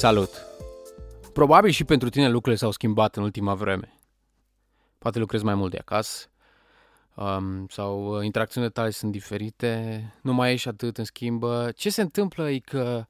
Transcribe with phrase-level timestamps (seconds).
[0.00, 0.30] Salut!
[1.32, 3.98] Probabil și pentru tine lucrurile s-au schimbat în ultima vreme.
[4.98, 6.28] Poate lucrezi mai mult de acasă,
[7.14, 11.72] um, sau uh, interacțiunile tale sunt diferite, nu mai ești atât în schimbă.
[11.76, 13.06] Ce se întâmplă e că,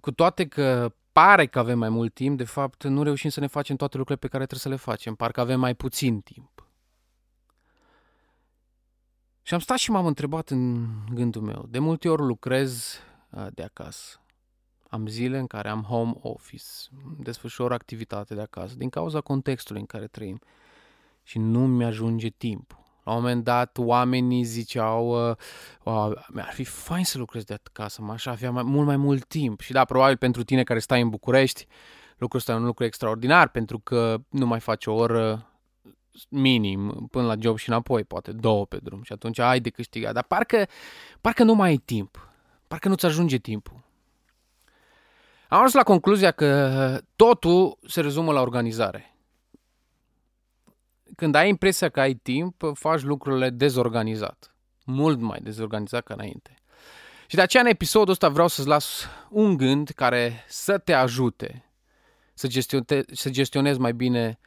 [0.00, 3.46] cu toate că pare că avem mai mult timp, de fapt nu reușim să ne
[3.46, 5.14] facem toate lucrurile pe care trebuie să le facem.
[5.14, 6.68] Parcă avem mai puțin timp.
[9.42, 11.66] Și am stat și m-am întrebat în gândul meu.
[11.68, 12.98] De multe ori lucrez
[13.30, 14.20] uh, de acasă.
[14.88, 16.64] Am zile în care am home office,
[17.18, 20.40] desfășor activitate de acasă, din cauza contextului în care trăim.
[21.22, 22.78] Și nu mi-ajunge timp.
[23.04, 25.36] La un moment dat, oamenii ziceau, uh,
[26.28, 29.60] mi-ar fi fain să lucrez de acasă, m-aș avea mai, mult mai mult timp.
[29.60, 31.66] Și da, probabil pentru tine care stai în București,
[32.16, 35.50] lucrul ăsta e un lucru extraordinar, pentru că nu mai faci o oră
[36.28, 40.12] minim până la job și înapoi, poate două pe drum și atunci ai de câștigat.
[40.12, 40.66] Dar parcă,
[41.20, 42.28] parcă nu mai ai timp.
[42.68, 43.84] Parcă nu-ți ajunge timpul.
[45.48, 49.16] Am ajuns la concluzia că totul se rezumă la organizare.
[51.16, 54.54] Când ai impresia că ai timp, faci lucrurile dezorganizat.
[54.84, 56.54] Mult mai dezorganizat ca înainte.
[57.26, 61.66] Și de aceea în episodul ăsta vreau să-ți las un gând care să te ajute
[62.34, 64.38] să, gestionte, să gestionezi mai bine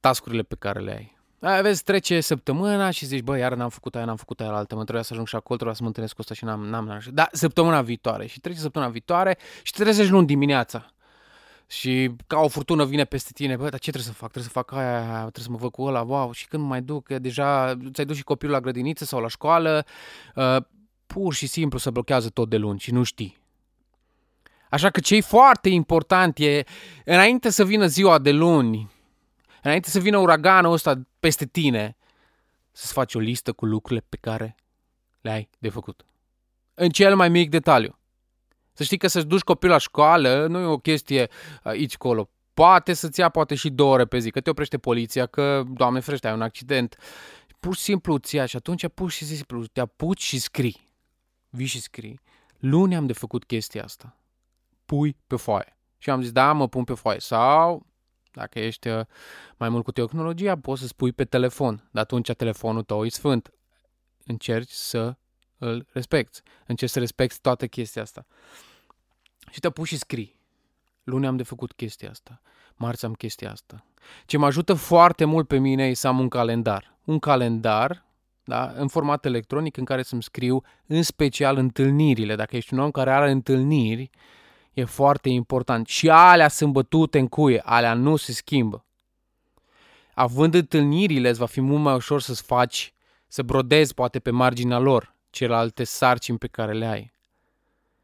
[0.00, 1.17] tascurile pe care le ai.
[1.38, 4.82] Vezi, trece săptămâna și zici, bă, iar n-am făcut aia, n-am făcut aia altă, mă
[4.82, 7.00] trebuia să ajung și acolo, trebuia să mă întâlnesc cu ăsta și n-am, n-am, n-am.
[7.12, 8.26] Da, săptămâna viitoare.
[8.26, 10.92] Și trece săptămâna viitoare și te trezești luni dimineața.
[11.66, 14.30] Și ca o furtună vine peste tine, bă, dar ce trebuie să fac?
[14.30, 16.68] Trebuie să fac aia, aia trebuie să mă văd cu ăla, wow, și când mă
[16.68, 19.84] mai duc, că deja ți-ai dus și copilul la grădiniță sau la școală,
[20.34, 20.56] uh,
[21.06, 23.38] pur și simplu se blochează tot de luni și nu știi.
[24.70, 26.64] Așa că ce e foarte important e,
[27.04, 28.90] înainte să vină ziua de luni,
[29.62, 31.96] înainte să vină uraganul ăsta peste tine,
[32.72, 34.56] să-ți faci o listă cu lucrurile pe care
[35.20, 36.06] le ai de făcut.
[36.74, 37.98] În cel mai mic detaliu.
[38.72, 41.28] Să știi că să-ți duci copilul la școală nu e o chestie
[41.62, 42.28] aici colo.
[42.54, 46.00] Poate să-ți ia poate și două ore pe zi, că te oprește poliția, că, doamne
[46.00, 46.96] frește, ai un accident.
[47.60, 50.86] Pur și simplu îți ia și atunci pur și simplu te apuci și scrii.
[51.48, 52.20] Vii și scrii.
[52.58, 54.16] Luni am de făcut chestia asta.
[54.84, 55.76] Pui pe foaie.
[55.98, 57.20] Și am zis, da, mă pun pe foaie.
[57.20, 57.86] Sau
[58.32, 59.04] dacă ești uh,
[59.56, 63.52] mai mult cu tehnologia, poți să spui pe telefon, dar atunci telefonul tău e sfânt.
[64.24, 65.16] Încerci să
[65.58, 66.40] îl respecti.
[66.66, 68.26] Încerci să respecti toată chestia asta.
[69.50, 70.40] Și te pui și scrii.
[71.02, 72.40] Luni am de făcut chestia asta.
[72.76, 73.84] Marți am chestia asta.
[74.26, 76.96] Ce mă ajută foarte mult pe mine e să am un calendar.
[77.04, 78.08] Un calendar
[78.48, 82.36] da, în format electronic în care să-mi scriu în special întâlnirile.
[82.36, 84.10] Dacă ești un om care are întâlniri,
[84.78, 85.86] e foarte important.
[85.86, 88.84] Și alea sunt bătute în cuie, alea nu se schimbă.
[90.14, 92.92] Având întâlnirile, îți va fi mult mai ușor să-ți faci,
[93.26, 97.12] să brodezi poate pe marginea lor celelalte sarcini pe care le ai.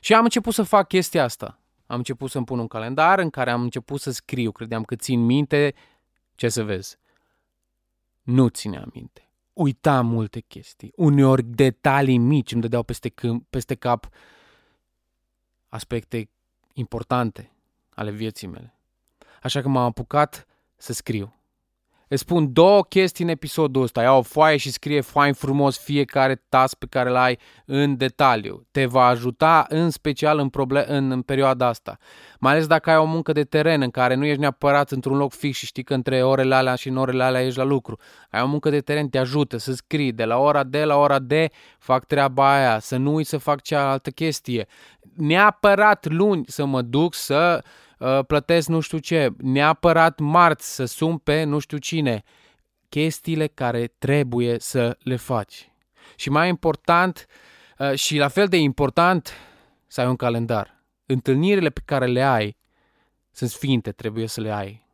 [0.00, 1.60] Și am început să fac chestia asta.
[1.86, 4.52] Am început să-mi pun un calendar în care am început să scriu.
[4.52, 5.74] Credeam că țin minte.
[6.34, 6.96] Ce să vezi?
[8.22, 9.30] Nu ține minte.
[9.52, 10.92] Uitam multe chestii.
[10.96, 14.08] Uneori detalii mici îmi dădeau peste, câmp, peste cap
[15.68, 16.30] aspecte
[16.76, 17.52] importante
[17.94, 18.74] ale vieții mele.
[19.42, 21.36] Așa că m-am apucat să scriu.
[22.08, 24.02] Îți spun două chestii în episodul ăsta.
[24.02, 28.66] Ia o foaie și scrie fain frumos fiecare task pe care îl ai în detaliu.
[28.70, 31.96] Te va ajuta în special în, problem- în, în perioada asta.
[32.40, 35.32] Mai ales dacă ai o muncă de teren în care nu ești neapărat într-un loc
[35.32, 37.98] fix și știi că între orele alea și în orele alea ești la lucru.
[38.30, 41.18] Ai o muncă de teren, te ajută să scrii de la ora D la ora
[41.18, 41.32] D,
[41.78, 44.66] fac treaba aia, să nu uit să fac cealaltă chestie.
[45.16, 47.64] Neapărat luni să mă duc să
[47.98, 52.22] Uh, plătesc nu știu ce, neapărat marți să sun pe nu știu cine.
[52.88, 55.72] Chestiile care trebuie să le faci.
[56.16, 57.26] Și mai important,
[57.78, 59.32] uh, și la fel de important,
[59.86, 60.84] să ai un calendar.
[61.06, 62.56] Întâlnirile pe care le ai
[63.30, 64.86] sunt sfinte, trebuie să le ai.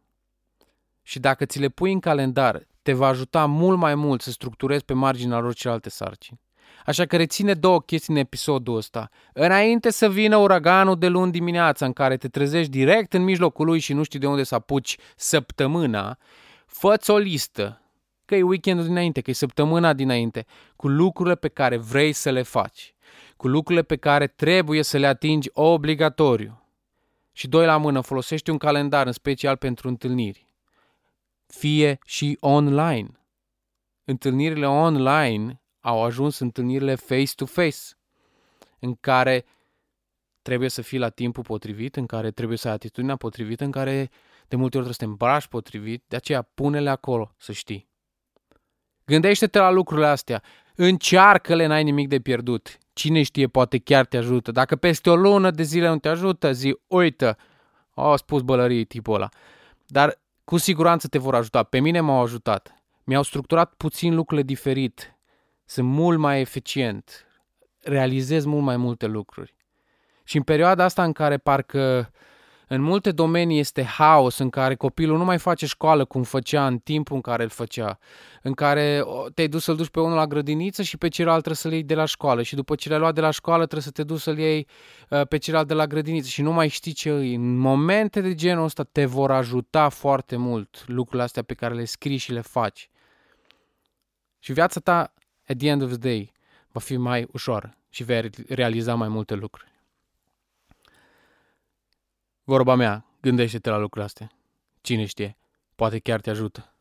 [1.03, 4.85] Și dacă ți le pui în calendar, te va ajuta mult mai mult să structurezi
[4.85, 6.41] pe marginea lor celelalte sarcini.
[6.87, 9.09] Așa că reține două chestii în episodul ăsta.
[9.33, 13.79] Înainte să vină uraganul de luni dimineața în care te trezești direct în mijlocul lui
[13.79, 16.19] și nu știi de unde să apuci săptămâna,
[16.67, 17.83] fă o listă,
[18.25, 20.47] că e weekendul dinainte, că e săptămâna dinainte,
[20.77, 22.95] cu lucrurile pe care vrei să le faci,
[23.37, 26.63] cu lucrurile pe care trebuie să le atingi obligatoriu.
[27.33, 30.47] Și doi la mână, folosește un calendar în special pentru întâlniri.
[31.47, 33.09] Fie și online.
[34.05, 37.79] Întâlnirile online au ajuns întâlnirile face-to-face,
[38.79, 39.45] în care
[40.43, 44.11] trebuie să fii la timpul potrivit, în care trebuie să ai atitudinea potrivită, în care
[44.49, 47.89] de multe ori trebuie să te îmbraci potrivit, de aceea pune-le acolo, să știi.
[49.05, 50.43] Gândește-te la lucrurile astea,
[50.75, 52.79] încearcă-le, n-ai nimic de pierdut.
[52.93, 54.51] Cine știe, poate chiar te ajută.
[54.51, 57.37] Dacă peste o lună de zile nu te ajută, zi, uite,
[57.95, 59.29] au spus bălării tipul ăla.
[59.87, 61.63] Dar cu siguranță te vor ajuta.
[61.63, 62.83] Pe mine m-au ajutat.
[63.05, 65.17] Mi-au structurat puțin lucrurile diferit.
[65.73, 67.27] Sunt mult mai eficient.
[67.81, 69.55] Realizez mult mai multe lucruri.
[70.25, 72.11] Și în perioada asta în care parcă
[72.69, 76.79] în multe domenii este haos, în care copilul nu mai face școală cum făcea în
[76.79, 77.99] timpul în care îl făcea,
[78.43, 79.03] în care
[79.35, 81.95] te-ai dus să-l duci pe unul la grădiniță și pe celălalt trebuie să-l iei de
[81.95, 84.39] la școală și după ce l-ai luat de la școală trebuie să te duci să-l
[84.39, 84.67] iei
[85.11, 87.35] uh, pe celălalt de la grădiniță și nu mai știi ce îi.
[87.35, 91.85] În momente de genul ăsta te vor ajuta foarte mult lucrurile astea pe care le
[91.85, 92.91] scrii și le faci.
[94.39, 95.13] Și viața ta,
[95.53, 96.33] at the end of the day,
[96.73, 99.71] va fi mai ușoară și vei realiza mai multe lucruri.
[102.45, 104.31] Vorba mea, gândește-te la lucrurile astea.
[104.81, 105.37] Cine știe,
[105.75, 106.73] poate chiar te ajută.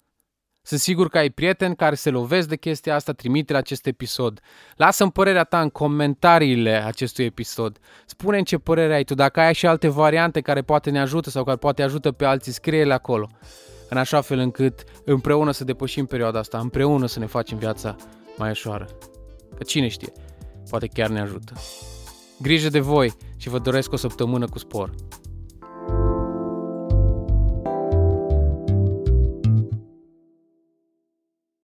[0.63, 4.39] Sunt sigur că ai prieteni care se lovesc de chestia asta, trimite la acest episod.
[4.75, 7.77] Lasă-mi părerea ta în comentariile acestui episod.
[8.05, 9.13] spune în ce părere ai tu.
[9.13, 12.51] Dacă ai și alte variante care poate ne ajută sau care poate ajută pe alții,
[12.51, 13.29] scrie-le acolo.
[13.89, 17.95] În așa fel încât împreună să depășim perioada asta, împreună să ne facem viața
[18.41, 18.87] mai ușoară.
[19.57, 20.11] Că cine știe,
[20.69, 21.53] poate chiar ne ajută.
[22.39, 24.93] Grijă de voi și vă doresc o săptămână cu spor.